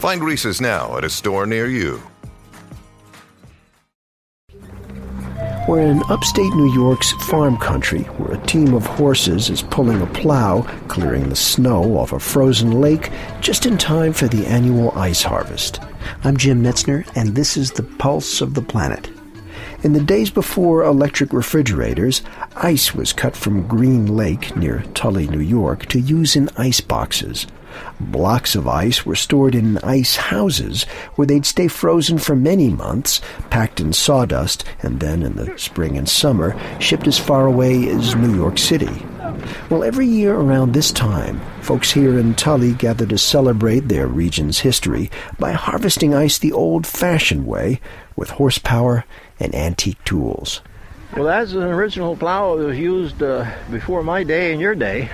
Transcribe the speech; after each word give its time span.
Find 0.00 0.24
Reese's 0.24 0.62
now 0.62 0.96
at 0.96 1.04
a 1.04 1.10
store 1.10 1.44
near 1.44 1.66
you. 1.66 2.00
We're 5.68 5.82
in 5.82 6.02
upstate 6.08 6.54
New 6.54 6.72
York's 6.72 7.12
farm 7.28 7.58
country, 7.58 8.04
where 8.04 8.32
a 8.32 8.46
team 8.46 8.72
of 8.72 8.86
horses 8.86 9.50
is 9.50 9.60
pulling 9.60 10.00
a 10.00 10.06
plow, 10.06 10.62
clearing 10.88 11.28
the 11.28 11.36
snow 11.36 11.98
off 11.98 12.14
a 12.14 12.18
frozen 12.18 12.80
lake 12.80 13.12
just 13.42 13.66
in 13.66 13.76
time 13.76 14.14
for 14.14 14.26
the 14.26 14.46
annual 14.46 14.90
ice 14.98 15.22
harvest. 15.22 15.80
I'm 16.24 16.38
Jim 16.38 16.62
Metzner, 16.62 17.06
and 17.14 17.34
this 17.34 17.58
is 17.58 17.70
the 17.72 17.82
Pulse 17.82 18.40
of 18.40 18.54
the 18.54 18.62
Planet. 18.62 19.10
In 19.82 19.92
the 19.92 20.00
days 20.00 20.30
before 20.30 20.82
electric 20.82 21.34
refrigerators, 21.34 22.22
ice 22.56 22.94
was 22.94 23.12
cut 23.12 23.36
from 23.36 23.68
Green 23.68 24.16
Lake 24.16 24.56
near 24.56 24.82
Tully, 24.94 25.26
New 25.26 25.40
York, 25.40 25.84
to 25.86 26.00
use 26.00 26.36
in 26.36 26.48
ice 26.56 26.80
boxes. 26.80 27.46
Blocks 27.98 28.54
of 28.54 28.66
ice 28.66 29.04
were 29.04 29.14
stored 29.14 29.54
in 29.54 29.78
ice 29.78 30.16
houses 30.16 30.84
where 31.14 31.26
they'd 31.26 31.46
stay 31.46 31.68
frozen 31.68 32.18
for 32.18 32.36
many 32.36 32.68
months, 32.68 33.20
packed 33.50 33.80
in 33.80 33.92
sawdust, 33.92 34.64
and 34.82 35.00
then 35.00 35.22
in 35.22 35.34
the 35.34 35.56
spring 35.58 35.96
and 35.98 36.08
summer 36.08 36.58
shipped 36.80 37.06
as 37.06 37.18
far 37.18 37.46
away 37.46 37.88
as 37.88 38.14
New 38.16 38.34
York 38.34 38.58
City. 38.58 39.02
Well, 39.68 39.84
every 39.84 40.06
year 40.06 40.34
around 40.34 40.72
this 40.72 40.90
time, 40.90 41.40
folks 41.62 41.92
here 41.92 42.18
in 42.18 42.34
Tully 42.34 42.72
gather 42.72 43.06
to 43.06 43.18
celebrate 43.18 43.88
their 43.88 44.06
region's 44.06 44.60
history 44.60 45.10
by 45.38 45.52
harvesting 45.52 46.14
ice 46.14 46.38
the 46.38 46.52
old 46.52 46.86
fashioned 46.86 47.46
way 47.46 47.80
with 48.16 48.30
horsepower 48.30 49.04
and 49.38 49.54
antique 49.54 50.02
tools. 50.04 50.60
Well, 51.14 51.24
that's 51.24 51.52
an 51.52 51.62
original 51.62 52.16
plow 52.16 52.56
that 52.56 52.64
was 52.64 52.78
used 52.78 53.22
uh, 53.22 53.50
before 53.70 54.02
my 54.02 54.22
day 54.22 54.52
and 54.52 54.60
your 54.60 54.74
day. 54.74 55.10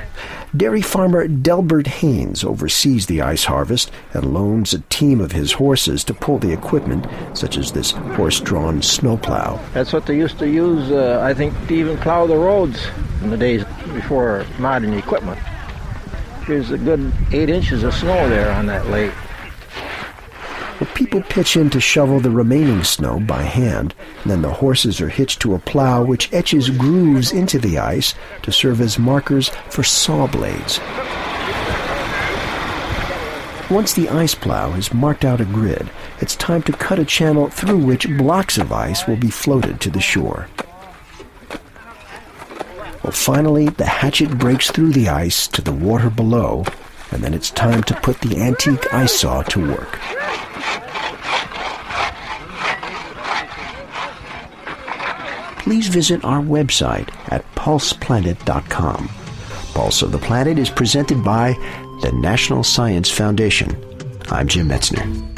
Dairy 0.57 0.81
farmer 0.81 1.27
Delbert 1.27 1.87
Haynes 1.87 2.43
oversees 2.43 3.07
the 3.07 3.21
ice 3.21 3.45
harvest 3.45 3.91
and 4.15 4.33
loans 4.33 4.73
a 4.73 4.79
team 4.89 5.21
of 5.21 5.33
his 5.33 5.53
horses 5.53 6.03
to 6.05 6.15
pull 6.15 6.39
the 6.39 6.53
equipment, 6.53 7.07
such 7.35 7.59
as 7.59 7.73
this 7.73 7.91
horse-drawn 7.91 8.81
snowplow. 8.81 9.61
That's 9.75 9.93
what 9.93 10.07
they 10.07 10.17
used 10.17 10.39
to 10.39 10.49
use, 10.49 10.91
uh, 10.91 11.21
I 11.23 11.34
think, 11.34 11.53
to 11.69 11.75
even 11.75 11.99
plow 11.99 12.27
the 12.27 12.37
roads 12.37 12.87
in 13.23 13.31
the 13.31 13.37
days 13.37 13.65
before 13.93 14.47
modern 14.59 14.95
equipment. 14.95 15.39
There's 16.47 16.71
a 16.71 16.79
good 16.79 17.12
eight 17.33 17.51
inches 17.51 17.83
of 17.83 17.93
snow 17.93 18.29
there 18.29 18.53
on 18.53 18.67
that 18.67 18.87
lake. 18.87 19.12
People 20.97 21.21
pitch 21.21 21.59
in 21.59 21.69
to 21.71 21.79
shovel 21.79 22.21
the 22.21 22.31
remaining 22.31 22.83
snow 22.83 23.21
by 23.21 23.43
hand. 23.43 23.95
Then 24.25 24.41
the 24.41 24.51
horses 24.51 24.99
are 25.03 25.11
hitched 25.11 25.41
to 25.41 25.55
a 25.55 25.59
plow 25.59 26.03
which 26.03 26.33
etches 26.33 26.71
grooves 26.71 27.33
into 27.33 27.59
the 27.59 27.77
ice 27.77 28.15
to 28.41 28.51
serve 28.51 28.81
as 28.81 28.99
markers 28.99 29.51
for 29.69 29.85
saw 29.85 30.27
blades. 30.27 30.81
Once 33.69 33.93
the 33.93 34.09
ice 34.09 34.35
plow 34.35 34.71
has 34.71 34.95
marked 34.95 35.27
out 35.27 35.39
a 35.39 35.45
grid, 35.45 35.91
it's 36.23 36.35
time 36.37 36.63
to 36.63 36.73
cut 36.73 36.99
a 36.99 37.05
channel 37.05 37.51
through 37.51 37.77
which 37.77 38.09
blocks 38.17 38.57
of 38.57 38.73
ice 38.73 39.07
will 39.07 39.17
be 39.17 39.31
floated 39.31 39.83
to 39.83 39.91
the 39.91 40.01
shore. 40.01 40.49
Well, 43.03 43.13
finally, 43.13 43.69
the 43.69 43.85
hatchet 43.85 44.39
breaks 44.39 44.71
through 44.71 44.93
the 44.93 45.11
ice 45.11 45.47
to 45.49 45.61
the 45.61 45.73
water 45.73 46.09
below, 46.09 46.65
and 47.11 47.23
then 47.23 47.35
it's 47.35 47.51
time 47.51 47.83
to 47.83 48.01
put 48.01 48.19
the 48.23 48.41
antique 48.41 48.95
ice 48.95 49.21
saw 49.21 49.43
to 49.43 49.73
work. 49.75 50.01
Please 55.66 55.88
visit 55.88 56.25
our 56.25 56.41
website 56.41 57.12
at 57.32 57.44
pulseplanet.com. 57.56 59.09
Pulse 59.75 60.00
of 60.03 60.12
the 60.12 60.19
Planet 60.19 60.60
is 60.60 60.71
presented 60.71 61.25
by 61.25 61.54
the 62.03 62.12
National 62.12 62.62
Science 62.62 63.10
Foundation. 63.10 63.75
I'm 64.31 64.47
Jim 64.47 64.69
Metzner. 64.69 65.36